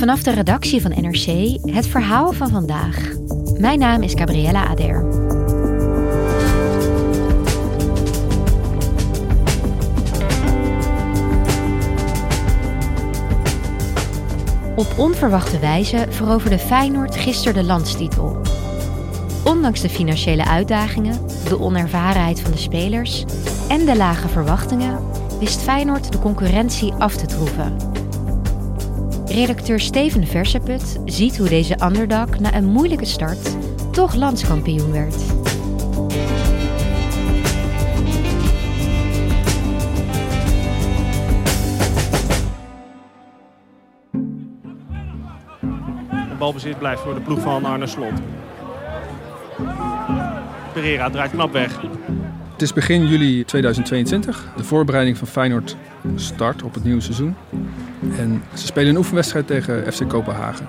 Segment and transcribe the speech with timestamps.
[0.00, 3.12] Vanaf de redactie van NRC het verhaal van vandaag.
[3.58, 5.04] Mijn naam is Gabriella Ader.
[14.76, 18.40] Op onverwachte wijze veroverde Feyenoord gisteren de landstitel.
[19.44, 23.24] Ondanks de financiële uitdagingen, de onervarenheid van de spelers
[23.68, 24.98] en de lage verwachtingen,
[25.38, 27.99] wist Feyenoord de concurrentie af te troeven.
[29.30, 33.56] Redacteur Steven Verseput ziet hoe deze underdog na een moeilijke start
[33.92, 35.18] toch landskampioen werd.
[46.10, 48.12] De balbezit blijft voor de ploeg van Arne Slot.
[50.72, 51.80] Pereira draait knap weg.
[52.52, 54.52] Het is begin juli 2022.
[54.56, 55.76] De voorbereiding van Feyenoord
[56.14, 57.36] start op het nieuwe seizoen.
[58.18, 60.68] En ze spelen een oefenwedstrijd tegen FC Kopenhagen.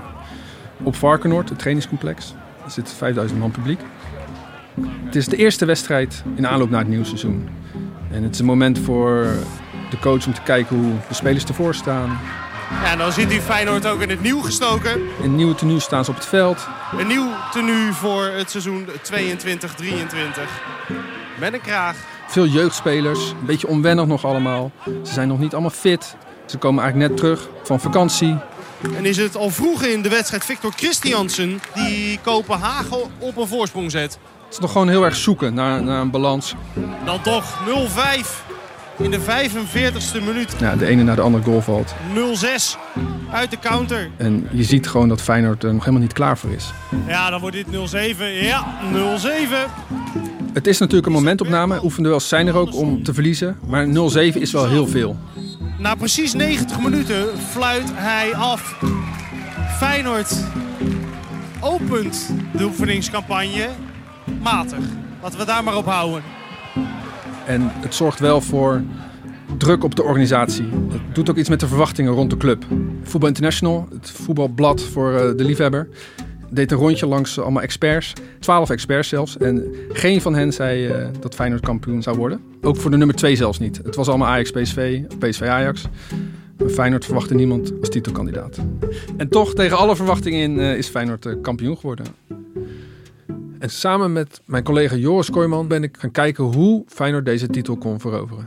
[0.83, 2.35] Op Varkenoord, het trainingscomplex.
[2.65, 3.79] Er zit 5000 man publiek.
[5.05, 7.49] Het is de eerste wedstrijd in aanloop naar het nieuwe seizoen.
[8.11, 9.25] En het is een moment voor
[9.89, 12.19] de coach om te kijken hoe de spelers ervoor staan.
[12.83, 14.91] Ja, dan zit hij Feyenoord ook in het nieuw gestoken.
[14.91, 16.67] In een nieuwe tenue staan ze op het veld.
[16.97, 18.89] Een nieuw tenue voor het seizoen 22-23.
[21.39, 21.95] Met een kraag.
[22.27, 24.71] Veel jeugdspelers, een beetje onwennig nog allemaal.
[24.85, 26.15] Ze zijn nog niet allemaal fit.
[26.51, 28.37] Ze komen eigenlijk net terug van vakantie.
[28.95, 33.91] En is het al vroeg in de wedstrijd Victor Christiansen die Kopenhagen op een voorsprong
[33.91, 34.17] zet.
[34.43, 36.55] Het is nog gewoon heel erg zoeken naar, naar een balans.
[37.05, 37.59] Dan toch
[38.23, 38.27] 0-5
[38.97, 40.53] in de 45ste minuut.
[40.59, 41.93] Ja, de ene naar de andere goal valt.
[42.15, 42.79] 0-6
[43.31, 44.09] uit de counter.
[44.17, 46.73] En je ziet gewoon dat Feyenoord er nog helemaal niet klaar voor is.
[47.07, 47.69] Ja, dan wordt dit 0-7.
[48.41, 49.71] Ja, 0-7.
[50.53, 51.83] Het is natuurlijk een momentopname.
[51.83, 53.59] Oefenduels zijn er ook om te verliezen.
[53.67, 53.91] Maar 0-7
[54.33, 55.17] is wel heel veel.
[55.81, 58.83] Na precies 90 minuten fluit hij af.
[59.77, 60.35] Feyenoord
[61.61, 63.69] opent de oefeningscampagne
[64.41, 64.79] matig.
[65.21, 66.23] Laten we daar maar op houden.
[67.45, 68.83] En het zorgt wel voor
[69.57, 70.69] druk op de organisatie.
[70.91, 72.65] Het doet ook iets met de verwachtingen rond de club.
[73.03, 75.87] Voetbal International, het voetbalblad voor eh, de liefhebber,
[76.51, 78.13] deed een rondje langs allemaal experts.
[78.39, 79.37] Twaalf experts zelfs.
[79.37, 82.41] En geen van hen zei uh, dat Feyenoord kampioen zou worden.
[82.61, 83.77] Ook voor de nummer twee zelfs niet.
[83.83, 85.85] Het was allemaal Ajax-PSV of PSV-Ajax.
[86.57, 88.57] Maar Feyenoord verwachtte niemand als titelkandidaat.
[89.17, 92.05] En toch, tegen alle verwachtingen in, uh, is Feyenoord uh, kampioen geworden.
[93.59, 97.77] En samen met mijn collega Joris Kooijman ben ik gaan kijken hoe Feyenoord deze titel
[97.77, 98.45] kon veroveren.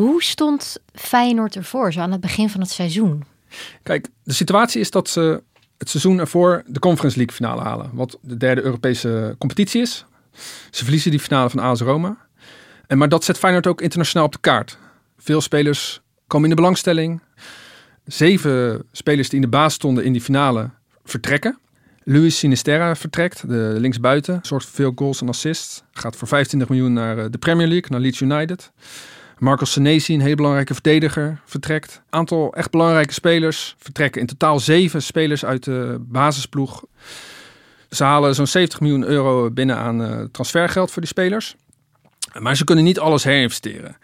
[0.00, 3.24] Hoe stond Feyenoord ervoor, zo aan het begin van het seizoen?
[3.82, 5.42] Kijk, de situatie is dat ze
[5.78, 7.90] het seizoen ervoor de Conference League finale halen.
[7.92, 10.04] Wat de derde Europese competitie is.
[10.70, 12.16] Ze verliezen die finale van AS Roma.
[12.86, 14.78] En, maar dat zet Feyenoord ook internationaal op de kaart.
[15.18, 17.22] Veel spelers komen in de belangstelling.
[18.04, 20.70] Zeven spelers die in de baas stonden in die finale
[21.04, 21.58] vertrekken.
[22.04, 24.38] Luis Sinisterra vertrekt, de linksbuiten.
[24.42, 25.82] Zorgt voor veel goals en assists.
[25.92, 28.72] Gaat voor 25 miljoen naar de Premier League, naar Leeds United.
[29.40, 32.02] Marcos Senesi, een heel belangrijke verdediger, vertrekt.
[32.10, 34.20] Aantal echt belangrijke spelers vertrekken.
[34.20, 36.84] In totaal zeven spelers uit de basisploeg.
[37.90, 41.56] Ze halen zo'n 70 miljoen euro binnen aan uh, transfergeld voor die spelers.
[42.38, 43.96] Maar ze kunnen niet alles herinvesteren.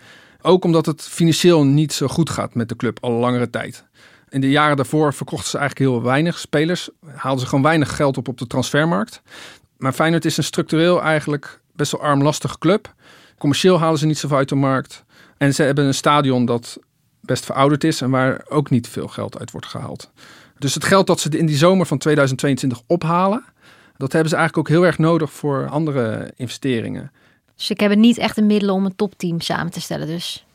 [0.42, 3.84] Ook omdat het financieel niet zo goed gaat met de club al langere tijd.
[4.28, 6.88] In de jaren daarvoor verkochten ze eigenlijk heel weinig spelers.
[7.14, 9.22] Haalden ze gewoon weinig geld op op de transfermarkt.
[9.76, 12.94] Maar Feyenoord is een structureel eigenlijk best wel armlastige club.
[13.38, 15.04] Commercieel halen ze niet zoveel uit de markt.
[15.36, 16.78] En ze hebben een stadion dat
[17.20, 20.10] best verouderd is en waar ook niet veel geld uit wordt gehaald.
[20.58, 23.44] Dus het geld dat ze in die zomer van 2022 ophalen,
[23.96, 27.12] Dat hebben ze eigenlijk ook heel erg nodig voor andere investeringen.
[27.56, 30.46] Dus ik heb niet echt de middelen om een topteam samen te stellen dus.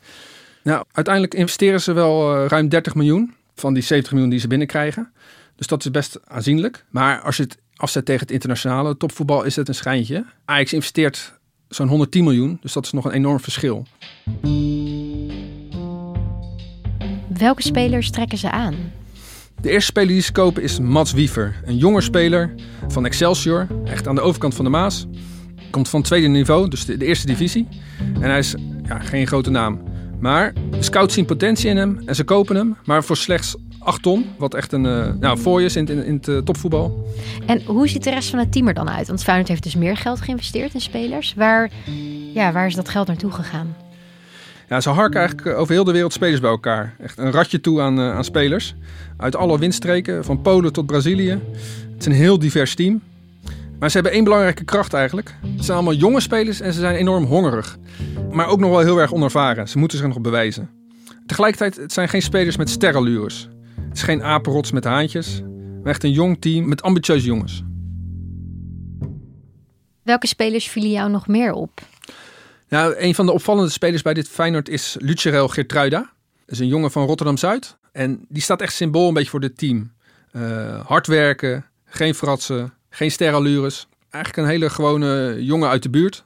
[0.62, 4.46] Nou, uiteindelijk investeren ze wel uh, ruim 30 miljoen van die 70 miljoen die ze
[4.46, 5.12] binnenkrijgen.
[5.56, 6.84] Dus dat is best aanzienlijk.
[6.90, 10.24] Maar als je het afzet tegen het internationale topvoetbal is het een schijntje.
[10.44, 11.38] Ajax investeert
[11.68, 13.86] zo'n 110 miljoen, dus dat is nog een enorm verschil.
[17.42, 18.74] Welke spelers trekken ze aan?
[19.60, 21.60] De eerste speler die ze kopen is Mats Wiever.
[21.64, 22.54] Een jonge speler
[22.88, 25.06] van Excelsior, echt aan de overkant van de Maas.
[25.70, 27.68] Komt van het tweede niveau, dus de, de eerste divisie.
[27.98, 28.54] En hij is
[28.84, 29.82] ja, geen grote naam.
[30.20, 32.76] Maar de scouts zien potentie in hem en ze kopen hem.
[32.84, 36.14] Maar voor slechts 8 ton, wat echt een uh, nou, fooi is in, in, in
[36.14, 37.06] het uh, topvoetbal.
[37.46, 39.06] En hoe ziet de rest van het team er dan uit?
[39.06, 41.34] Want Feyenoord heeft dus meer geld geïnvesteerd in spelers.
[41.34, 41.70] Waar,
[42.34, 43.81] ja, waar is dat geld naartoe gegaan?
[44.68, 46.94] Ja, ze harken eigenlijk eh, over heel de wereld spelers bij elkaar.
[46.98, 48.74] Echt een ratje toe aan, uh, aan spelers.
[49.16, 51.30] Uit alle windstreken, van Polen tot Brazilië.
[51.92, 53.02] Het is een heel divers team.
[53.78, 55.34] Maar ze hebben één belangrijke kracht eigenlijk.
[55.56, 57.78] Het zijn allemaal jonge spelers en ze zijn enorm hongerig.
[58.30, 59.68] Maar ook nog wel heel erg onervaren.
[59.68, 60.70] Ze moeten zich nog bewijzen.
[61.26, 63.48] Tegelijkertijd, het zijn geen spelers met sterrenlures.
[63.88, 65.42] Het is geen apenrots met haantjes.
[65.82, 67.62] Maar echt een jong team met ambitieuze jongens.
[70.02, 71.80] Welke spelers vielen jou nog meer op?
[72.72, 75.98] Nou, een van de opvallende spelers bij dit Feyenoord is Lucerel Gertruida.
[75.98, 76.08] Dat
[76.46, 77.76] is een jongen van Rotterdam-Zuid.
[77.92, 79.92] En die staat echt symbool een beetje voor dit team.
[80.32, 83.88] Uh, hard werken, geen fratsen, geen sterallures.
[84.10, 86.24] Eigenlijk een hele gewone jongen uit de buurt.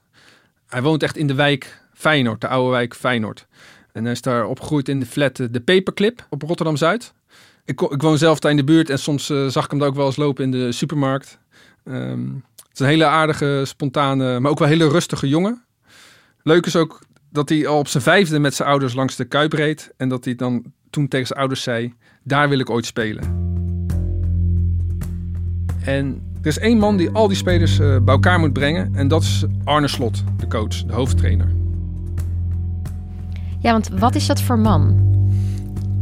[0.67, 3.47] Hij woont echt in de wijk Feyenoord, de oude wijk Feyenoord.
[3.93, 7.13] En hij is daar opgegroeid in de flat De Paperclip op Rotterdam-Zuid.
[7.65, 9.89] Ik, ik, woon zelf daar in de buurt en soms uh, zag ik hem daar
[9.89, 11.39] ook wel eens lopen in de supermarkt.
[11.85, 15.66] Um, het is een hele aardige, spontane, maar ook wel hele rustige jongen.
[16.47, 19.53] Leuk is ook dat hij al op zijn vijfde met zijn ouders langs de Kuip
[19.53, 19.93] reed.
[19.97, 23.25] En dat hij dan toen tegen zijn ouders zei, daar wil ik ooit spelen.
[25.81, 28.95] En er is één man die al die spelers uh, bij elkaar moet brengen.
[28.95, 31.49] En dat is Arne Slot, de coach, de hoofdtrainer.
[33.59, 34.97] Ja, want wat is dat voor man?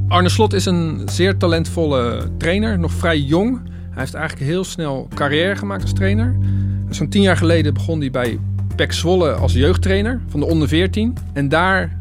[0.09, 3.61] Arne Slot is een zeer talentvolle trainer, nog vrij jong.
[3.65, 6.37] Hij heeft eigenlijk heel snel carrière gemaakt als trainer.
[6.89, 8.39] Zo'n tien jaar geleden begon hij bij
[8.77, 11.17] PEC Zwolle als jeugdtrainer van de onder 14.
[11.33, 11.97] En daar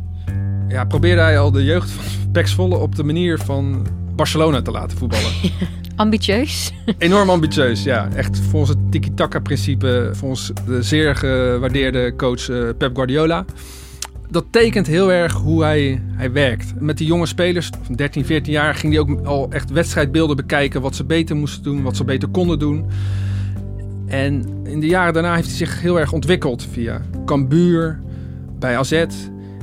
[0.68, 4.72] ja, probeerde hij al de jeugd van PEC Zwolle op de manier van Barcelona te
[4.72, 5.32] laten voetballen.
[5.96, 6.72] ambitieus?
[6.98, 8.10] Enorm ambitieus, ja.
[8.16, 13.46] Echt volgens het tiki-taka-principe, volgens de zeer gewaardeerde coach uh, Pep Guardiola
[14.34, 16.74] dat tekent heel erg hoe hij, hij werkt.
[16.80, 20.82] Met die jonge spelers van 13, 14 jaar ging hij ook al echt wedstrijdbeelden bekijken.
[20.82, 22.86] Wat ze beter moesten doen, wat ze beter konden doen.
[24.06, 28.00] En in de jaren daarna heeft hij zich heel erg ontwikkeld via Cambuur,
[28.60, 29.06] bij AZ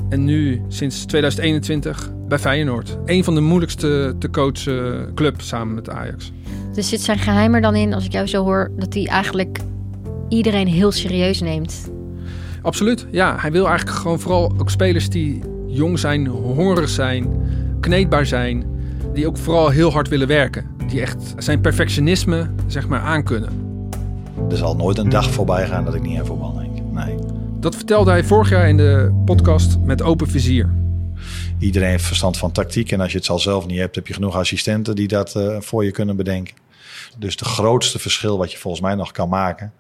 [0.08, 2.98] en nu sinds 2021 bij Feyenoord.
[3.04, 6.32] Een van de moeilijkste te coachen club samen met Ajax.
[6.74, 9.58] Dus zit zijn geheim er dan in, als ik jou zo hoor, dat hij eigenlijk
[10.28, 11.90] iedereen heel serieus neemt?
[12.62, 13.36] Absoluut, ja.
[13.38, 17.26] Hij wil eigenlijk gewoon vooral ook spelers die jong zijn, hongerig zijn,
[17.80, 18.64] kneedbaar zijn.
[19.14, 20.66] Die ook vooral heel hard willen werken.
[20.86, 23.69] Die echt zijn perfectionisme, zeg maar, aankunnen.
[24.50, 26.92] Er zal nooit een dag voorbij gaan dat ik niet aan voetbal denk.
[26.92, 27.16] Nee.
[27.60, 30.74] Dat vertelde hij vorig jaar in de podcast met Open Vizier.
[31.58, 32.92] Iedereen heeft verstand van tactiek.
[32.92, 35.84] En als je het zelf niet hebt, heb je genoeg assistenten die dat uh, voor
[35.84, 36.54] je kunnen bedenken.
[37.18, 39.72] Dus de grootste verschil wat je volgens mij nog kan maken,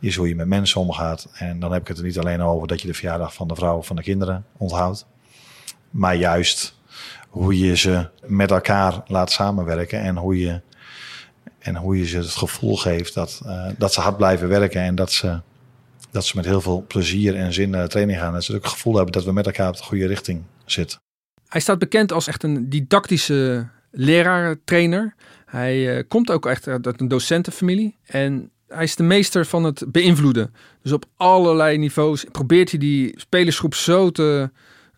[0.00, 1.28] is hoe je met mensen omgaat.
[1.32, 3.54] En dan heb ik het er niet alleen over dat je de verjaardag van de
[3.54, 5.06] vrouw of van de kinderen onthoudt.
[5.90, 6.78] Maar juist
[7.28, 10.60] hoe je ze met elkaar laat samenwerken en hoe je,
[11.58, 14.94] en hoe je ze het gevoel geeft dat, uh, dat ze hard blijven werken en
[14.94, 15.40] dat ze,
[16.10, 18.32] dat ze met heel veel plezier en zin naar training gaan.
[18.32, 20.98] Dat ze het gevoel hebben dat we met elkaar op de goede richting zitten.
[21.48, 25.14] Hij staat bekend als echt een didactische leraar-trainer.
[25.46, 27.96] Hij uh, komt ook echt uit een docentenfamilie.
[28.04, 30.54] En hij is de meester van het beïnvloeden.
[30.82, 34.50] Dus op allerlei niveaus probeert hij die spelersgroep zo te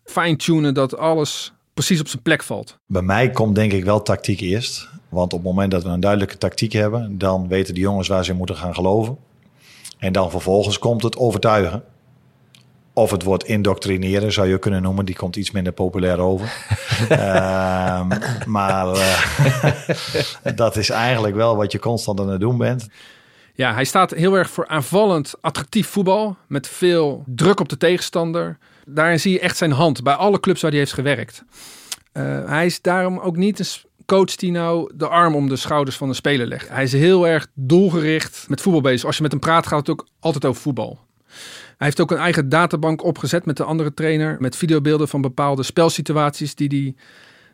[0.03, 2.77] fine-tunen dat alles precies op zijn plek valt.
[2.85, 4.89] Bij mij komt denk ik wel tactiek eerst.
[5.09, 8.25] Want op het moment dat we een duidelijke tactiek hebben, dan weten de jongens waar
[8.25, 9.17] ze in moeten gaan geloven.
[9.97, 11.83] En dan vervolgens komt het overtuigen.
[12.93, 15.05] Of het wordt indoctrineren, zou je kunnen noemen.
[15.05, 16.53] Die komt iets minder populair over.
[17.11, 18.01] uh,
[18.45, 22.87] maar uh, dat is eigenlijk wel wat je constant aan het doen bent.
[23.53, 26.37] Ja, hij staat heel erg voor aanvallend, attractief voetbal.
[26.47, 28.57] Met veel druk op de tegenstander.
[28.93, 31.43] Daarin zie je echt zijn hand bij alle clubs waar hij heeft gewerkt.
[32.13, 33.65] Uh, hij is daarom ook niet een
[34.05, 36.69] coach die nou de arm om de schouders van de speler legt.
[36.69, 39.05] Hij is heel erg doelgericht met voetbal bezig.
[39.05, 40.99] Als je met hem praat, gaat het ook altijd over voetbal.
[41.79, 44.37] Hij heeft ook een eigen databank opgezet met de andere trainer.
[44.39, 46.95] Met videobeelden van bepaalde spelsituaties die hij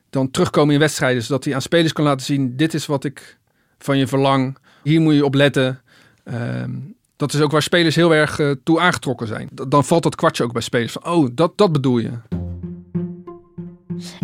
[0.09, 1.23] dan terugkomen in wedstrijden.
[1.23, 3.37] Zodat hij aan spelers kan laten zien: dit is wat ik
[3.77, 4.57] van je verlang.
[4.83, 5.81] Hier moet je op letten.
[6.23, 6.71] Ehm,
[7.15, 9.49] dat is ook waar spelers heel erg uh, toe aangetrokken zijn.
[9.67, 12.11] Dan valt dat kwartje ook bij spelers van, oh, dat, dat bedoel je.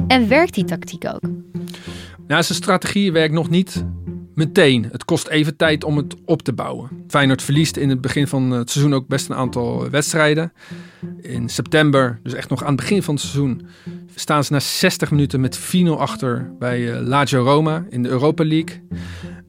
[0.08, 1.22] En werkt die tactiek ook?
[2.28, 3.86] Nou, zijn strategie werkt nog niet
[4.36, 4.88] meteen.
[4.92, 6.90] Het kost even tijd om het op te bouwen.
[7.08, 10.54] Feyenoord verliest in het begin van het seizoen ook best een aantal wedstrijden.
[11.22, 13.68] In september, dus echt nog aan het begin van het seizoen,
[14.16, 18.46] staan ze na 60 minuten met 4-0 achter bij uh, Lazio Roma in de Europa
[18.46, 18.82] League.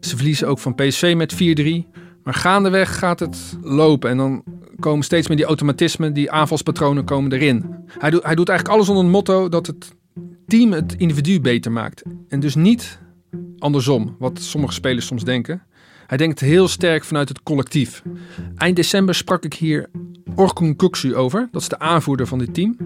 [0.01, 2.01] Ze verliezen ook van PSV met 4-3.
[2.25, 4.45] Maar gaandeweg gaat het lopen en dan
[4.81, 7.64] komen steeds meer die automatismen, die aanvalspatronen komen erin.
[7.99, 9.93] Hij doet, hij doet eigenlijk alles onder het motto dat het
[10.47, 12.02] team het individu beter maakt.
[12.29, 12.99] En dus niet
[13.59, 15.62] andersom, wat sommige spelers soms denken.
[16.07, 18.02] Hij denkt heel sterk vanuit het collectief.
[18.57, 19.91] Eind december sprak ik hier
[20.35, 21.49] Orkun Kuksu over.
[21.50, 22.76] Dat is de aanvoerder van dit team.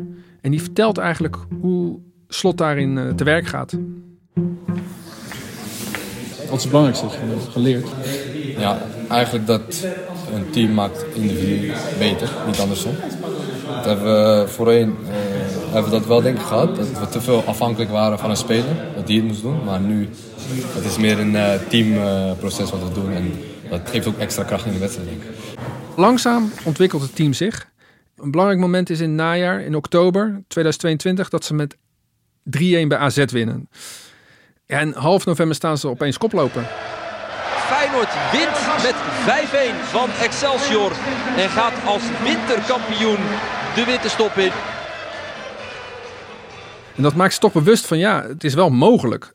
[0.41, 3.79] En die vertelt eigenlijk hoe Slot daarin uh, te werk gaat.
[6.49, 7.87] Wat is het belangrijkste dat je hebt geleerd?
[8.59, 9.87] Ja, eigenlijk dat
[10.35, 12.95] een team maakt individu beter, niet andersom.
[13.67, 15.09] Dat hebben we voorheen uh,
[15.73, 16.77] hebben we dat wel denk ik gehad.
[16.77, 19.65] Dat we te veel afhankelijk waren van een speler, dat die het moest doen.
[19.65, 20.09] Maar nu
[20.75, 23.13] het is meer een uh, teamproces wat we doen.
[23.13, 23.33] En
[23.71, 25.29] dat geeft ook extra kracht in de wedstrijd, denk ik.
[25.97, 27.69] Langzaam ontwikkelt het team zich.
[28.17, 31.79] Een belangrijk moment is in het najaar, in oktober 2022, dat ze met 3-1
[32.49, 33.69] bij AZ winnen.
[34.67, 36.63] En half november staan ze opeens koploper.
[37.57, 40.93] Feyenoord wint met 5-1 van Excelsior
[41.37, 43.19] en gaat als winterkampioen
[43.75, 44.51] de winterstop in.
[46.97, 49.35] En dat maakt ze toch bewust van ja, het is wel mogelijk.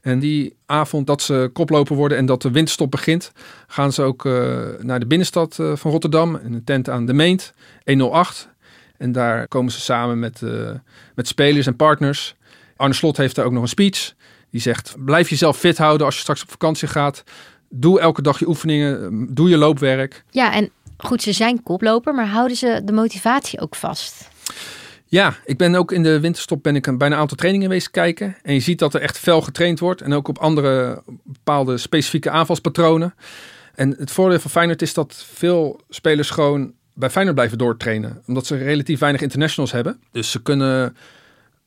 [0.00, 3.32] En die avond dat ze koploper worden en dat de winterstop begint,
[3.66, 7.12] gaan ze ook uh, naar de binnenstad uh, van Rotterdam, in een tent aan de
[7.12, 7.54] Meent,
[7.84, 8.48] 108.
[8.96, 10.70] En daar komen ze samen met, uh,
[11.14, 12.34] met spelers en partners.
[12.76, 14.14] Arne Slot heeft daar ook nog een speech.
[14.54, 17.24] Die zegt, blijf jezelf fit houden als je straks op vakantie gaat.
[17.68, 20.24] Doe elke dag je oefeningen, doe je loopwerk.
[20.30, 24.28] Ja, en goed, ze zijn koploper, maar houden ze de motivatie ook vast?
[25.06, 28.36] Ja, ik ben ook in de winterstop ben ik bij een aantal trainingen geweest kijken.
[28.42, 30.00] En je ziet dat er echt fel getraind wordt.
[30.00, 33.14] En ook op andere bepaalde specifieke aanvalspatronen.
[33.74, 38.22] En het voordeel van Feyenoord is dat veel spelers gewoon bij Feyenoord blijven doortrainen.
[38.26, 40.00] Omdat ze relatief weinig internationals hebben.
[40.12, 40.96] Dus ze kunnen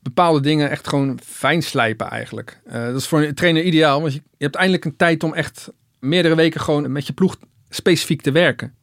[0.08, 2.60] bepaalde dingen echt gewoon fijn slijpen eigenlijk.
[2.66, 4.00] Uh, dat is voor een trainer ideaal.
[4.00, 7.36] Want je, je hebt eindelijk een tijd om echt meerdere weken gewoon met je ploeg
[7.68, 8.74] specifiek te werken.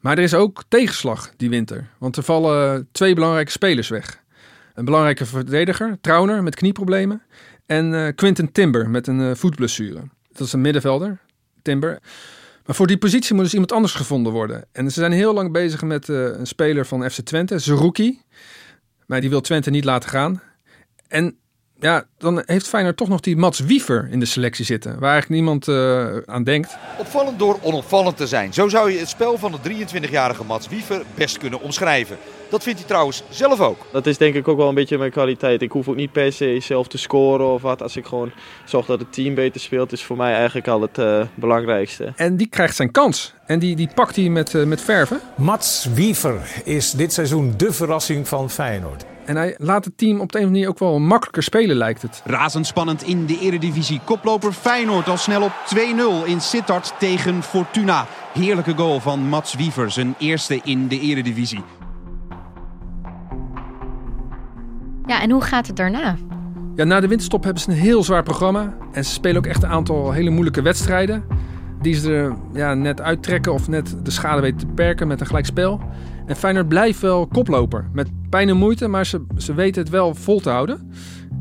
[0.00, 1.88] Maar er is ook tegenslag die winter.
[1.98, 4.22] Want er vallen twee belangrijke spelers weg.
[4.74, 7.22] Een belangrijke verdediger, Trauner, met knieproblemen.
[7.66, 10.02] En uh, Quinten Timber met een uh, voetblessure.
[10.32, 11.18] Dat is een middenvelder,
[11.62, 11.98] Timber.
[12.66, 14.64] Maar voor die positie moet dus iemand anders gevonden worden.
[14.72, 18.20] En ze zijn heel lang bezig met een speler van FC Twente, Zerouki.
[19.06, 20.42] Maar die wil Twente niet laten gaan.
[21.12, 21.36] En
[21.78, 24.98] ja, dan heeft Feyenoord toch nog die Mats Wiever in de selectie zitten.
[24.98, 26.76] Waar eigenlijk niemand uh, aan denkt.
[26.98, 28.52] Opvallend door onopvallend te zijn.
[28.52, 32.16] Zo zou je het spel van de 23-jarige Mats Wiever best kunnen omschrijven.
[32.50, 33.86] Dat vindt hij trouwens zelf ook.
[33.92, 35.62] Dat is denk ik ook wel een beetje mijn kwaliteit.
[35.62, 37.82] Ik hoef ook niet per se zelf te scoren of wat.
[37.82, 38.32] Als ik gewoon
[38.64, 42.12] zorg dat het team beter speelt, is voor mij eigenlijk al het uh, belangrijkste.
[42.16, 43.34] En die krijgt zijn kans.
[43.46, 45.20] En die, die pakt hij met, uh, met verven.
[45.36, 49.04] Mats Wiever is dit seizoen de verrassing van Feyenoord.
[49.24, 51.76] En hij laat het team op de een of andere manier ook wel makkelijker spelen,
[51.76, 52.22] lijkt het.
[52.24, 54.00] Razendspannend in de eredivisie.
[54.04, 55.52] Koploper Feyenoord al snel op
[56.24, 58.06] 2-0 in Sittard tegen Fortuna.
[58.32, 61.62] Heerlijke goal van Mats Wiever, zijn eerste in de eredivisie.
[65.06, 66.16] Ja, en hoe gaat het daarna?
[66.76, 68.74] Ja, na de winterstop hebben ze een heel zwaar programma.
[68.92, 71.24] En ze spelen ook echt een aantal hele moeilijke wedstrijden.
[71.80, 75.26] Die ze er ja, net uittrekken of net de schade weten te beperken met een
[75.26, 75.80] gelijk spel.
[76.32, 77.88] En Feyenoord blijft wel koploper.
[77.92, 80.92] Met pijn en moeite, maar ze, ze weten het wel vol te houden.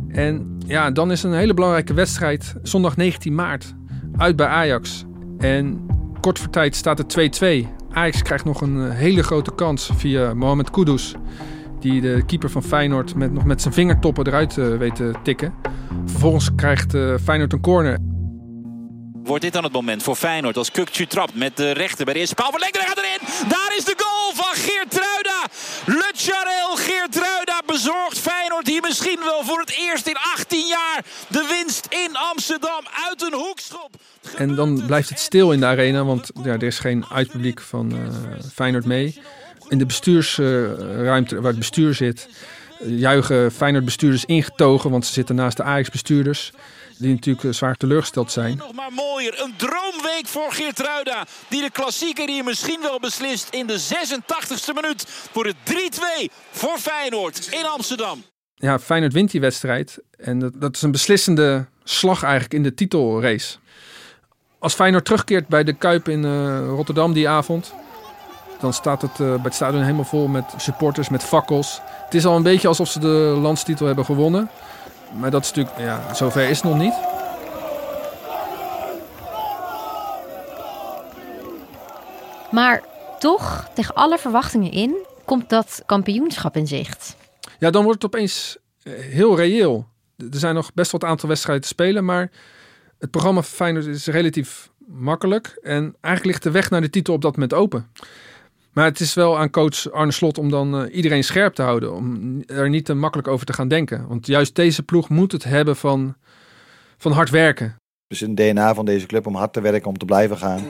[0.07, 3.73] En ja, dan is een hele belangrijke wedstrijd zondag 19 maart.
[4.17, 5.05] Uit bij Ajax.
[5.37, 5.85] En
[6.19, 7.67] kort voor tijd staat het 2-2.
[7.91, 11.15] Ajax krijgt nog een eh, hele grote kans via Mohamed Kudus.
[11.79, 15.53] Die de keeper van Feyenoord met, nog met zijn vingertoppen eruit uh, weet te tikken.
[16.05, 17.97] Vervolgens krijgt uh, Feyenoord een corner.
[19.23, 22.19] Wordt dit dan het moment voor Feyenoord als Kukcu trapt met de rechter bij de
[22.19, 22.51] eerste paal.
[22.51, 23.49] Verlengde gaat erin.
[23.49, 25.47] Daar is de goal van Geert Truida.
[25.85, 31.05] Le Charel Geert Truida bezorgt Feyenoord hier misschien wel voor het eerst in 18 jaar
[31.27, 33.89] de winst in Amsterdam uit een hoekschop.
[34.35, 37.95] En dan blijft het stil in de arena, want ja, er is geen uitpubliek van
[37.95, 37.99] uh,
[38.53, 39.21] Feyenoord mee.
[39.67, 42.27] In de bestuursruimte uh, waar het bestuur zit,
[42.85, 46.51] juichen Feyenoord bestuurders ingetogen, want ze zitten naast de Ajax bestuurders
[47.01, 48.57] die natuurlijk zwaar teleurgesteld zijn.
[48.57, 51.25] Nog maar mooier, een droomweek voor Geert Ruida.
[51.47, 55.53] Die de klassieker hier misschien wel beslist in de 86e minuut voor de
[56.29, 58.23] 3-2 voor Feyenoord in Amsterdam.
[58.55, 59.99] Ja, Feyenoord wint die wedstrijd.
[60.17, 63.57] En dat, dat is een beslissende slag eigenlijk in de titelrace.
[64.59, 67.73] Als Feyenoord terugkeert bij de Kuip in uh, Rotterdam die avond...
[68.61, 71.81] dan staat het uh, bij het stadion helemaal vol met supporters, met fakkels.
[72.05, 74.49] Het is al een beetje alsof ze de landstitel hebben gewonnen.
[75.19, 76.93] Maar dat is natuurlijk, ja, zover is het nog niet.
[82.51, 82.83] Maar
[83.19, 87.15] toch, tegen alle verwachtingen in, komt dat kampioenschap in zicht.
[87.59, 89.87] Ja, dan wordt het opeens eh, heel reëel.
[90.17, 92.31] Er zijn nog best wat aantal wedstrijden te spelen, maar
[92.99, 95.59] het programma van Feyenoord is relatief makkelijk.
[95.61, 97.91] En eigenlijk ligt de weg naar de titel op dat moment open.
[98.71, 101.93] Maar het is wel aan coach Arne Slot om dan uh, iedereen scherp te houden.
[101.93, 104.07] Om er niet te makkelijk over te gaan denken.
[104.07, 106.15] Want juist deze ploeg moet het hebben van,
[106.97, 107.75] van hard werken.
[108.07, 110.61] Dus in DNA van deze club om hard te werken, om te blijven gaan.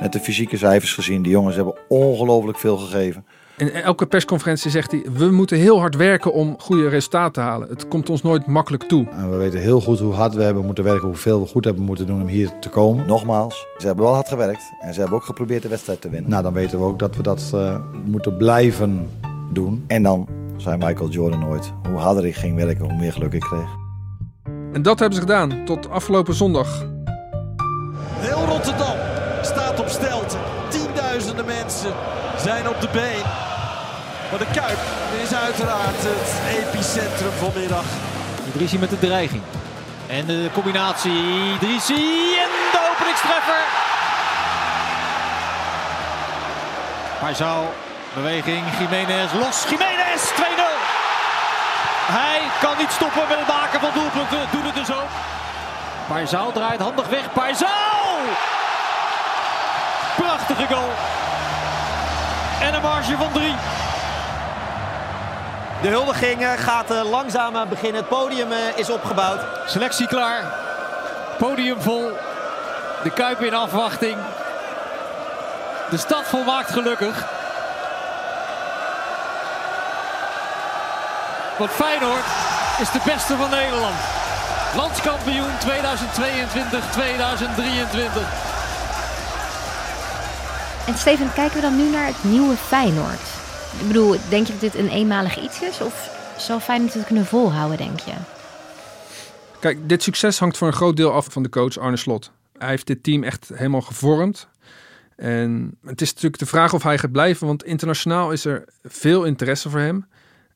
[0.00, 1.22] Met de fysieke cijfers gezien.
[1.22, 3.26] Die jongens hebben ongelooflijk veel gegeven.
[3.62, 7.68] In elke persconferentie zegt hij: We moeten heel hard werken om goede resultaten te halen.
[7.68, 9.08] Het komt ons nooit makkelijk toe.
[9.08, 11.82] En we weten heel goed hoe hard we hebben moeten werken, hoeveel we goed hebben
[11.82, 13.06] moeten doen om hier te komen.
[13.06, 16.30] Nogmaals, ze hebben wel hard gewerkt en ze hebben ook geprobeerd de wedstrijd te winnen.
[16.30, 19.08] Nou, dan weten we ook dat we dat uh, moeten blijven
[19.52, 19.84] doen.
[19.86, 23.40] En dan zei Michael Jordan ooit: Hoe harder ik ging werken, hoe meer geluk ik
[23.40, 23.68] kreeg.
[24.72, 26.86] En dat hebben ze gedaan tot afgelopen zondag.
[28.18, 28.96] Heel Rotterdam
[29.42, 30.36] staat op stelte.
[30.68, 31.92] Tienduizenden mensen
[32.38, 33.31] zijn op de been.
[34.32, 34.78] Maar de Kuip
[35.22, 37.84] is uiteraard het epicentrum vanmiddag.
[38.46, 39.42] Idrissi met de dreiging.
[40.06, 43.62] En de combinatie Idrissi en de openingstreffer.
[47.20, 47.74] Paisao,
[48.14, 49.64] beweging, Jiménez los.
[49.70, 50.42] Jiménez 2-0.
[52.18, 54.40] Hij kan niet stoppen met het maken van doelpunten.
[54.50, 55.10] Doet het dus ook.
[56.08, 57.32] Paisao draait handig weg.
[57.32, 58.14] Paisao!
[60.16, 60.90] Prachtige goal.
[62.60, 63.54] En een marge van drie.
[65.82, 68.00] De huldiging gaat langzaam beginnen.
[68.00, 69.40] Het podium is opgebouwd.
[69.66, 70.44] Selectie klaar.
[71.38, 72.10] Podium vol.
[73.02, 74.16] De Kuip in afwachting.
[75.90, 77.26] De stad volmaakt gelukkig.
[81.58, 82.24] Want Feyenoord
[82.80, 83.96] is de beste van Nederland.
[84.76, 85.66] Landskampioen 2022-2023.
[90.86, 93.41] En Steven, kijken we dan nu naar het nieuwe Feyenoord?
[93.80, 95.80] Ik bedoel, denk je dat dit een eenmalig iets is?
[95.80, 98.12] Of zal Feyenoord het kunnen volhouden, denk je?
[99.60, 102.30] Kijk, dit succes hangt voor een groot deel af van de coach Arne Slot.
[102.58, 104.48] Hij heeft dit team echt helemaal gevormd.
[105.16, 109.24] En het is natuurlijk de vraag of hij gaat blijven, want internationaal is er veel
[109.24, 110.06] interesse voor hem.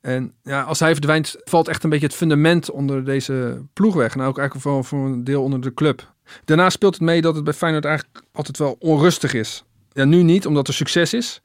[0.00, 4.14] En ja, als hij verdwijnt, valt echt een beetje het fundament onder deze ploeg weg.
[4.14, 6.12] En ook eigenlijk voor, voor een deel onder de club.
[6.44, 9.64] Daarna speelt het mee dat het bij Feyenoord eigenlijk altijd wel onrustig is.
[9.92, 11.42] Ja, nu niet, omdat er succes is.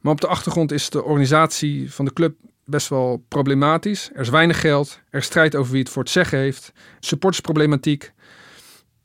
[0.00, 4.10] Maar op de achtergrond is de organisatie van de club best wel problematisch.
[4.14, 6.72] Er is weinig geld, er is strijd over wie het voor het zeggen heeft.
[7.00, 8.12] Supportersproblematiek.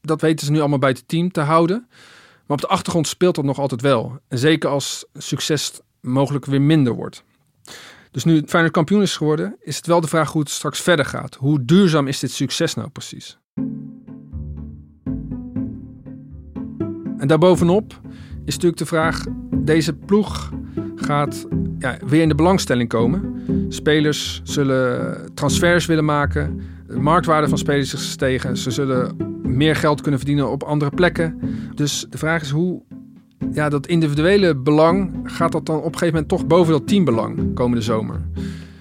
[0.02, 1.88] Dat weten ze nu allemaal bij het team te houden.
[2.46, 4.20] Maar op de achtergrond speelt dat nog altijd wel.
[4.28, 7.24] En zeker als succes mogelijk weer minder wordt.
[8.12, 11.06] Dus nu Feyenoord kampioen is geworden, is het wel de vraag hoe het straks verder
[11.06, 11.36] gaat.
[11.36, 13.38] Hoe duurzaam is dit succes nou precies?
[17.18, 18.02] En daarbovenop
[18.46, 20.52] is natuurlijk de vraag: deze ploeg
[21.06, 21.46] gaat
[21.80, 23.44] ja, weer in de belangstelling komen.
[23.70, 26.62] Spelers zullen transfers willen maken.
[26.88, 28.58] De marktwaarde van spelers is gestegen.
[28.58, 31.40] Ze zullen meer geld kunnen verdienen op andere plekken.
[31.76, 32.82] Dus de vraag is hoe
[33.52, 37.54] ja, dat individuele belang gaat dat dan op een gegeven moment toch boven dat teambelang
[37.54, 38.22] komende zomer.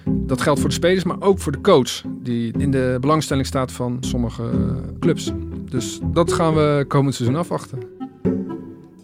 [0.05, 3.71] Dat geldt voor de spelers, maar ook voor de coach, die in de belangstelling staat
[3.71, 4.43] van sommige
[4.99, 5.31] clubs.
[5.69, 7.79] Dus dat gaan we komend seizoen afwachten.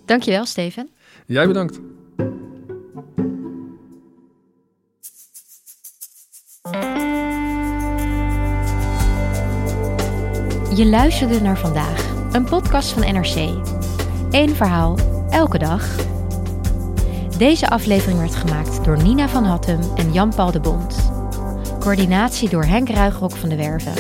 [0.06, 0.90] Dankjewel, Steven.
[1.26, 1.80] Jij bedankt.
[10.80, 13.36] Je luisterde naar vandaag, een podcast van NRC.
[14.32, 14.98] Eén verhaal,
[15.30, 15.96] elke dag.
[17.38, 21.12] Deze aflevering werd gemaakt door Nina van Hattem en Jan-Paul de Bond.
[21.80, 23.94] Coördinatie door Henk Ruigrok van de Werven.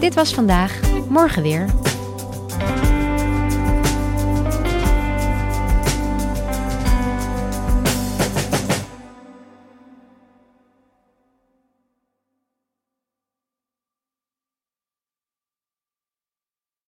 [0.00, 1.66] Dit was vandaag, morgen weer.